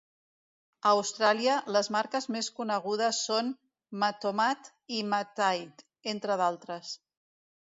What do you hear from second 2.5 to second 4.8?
conegudes són Mathomat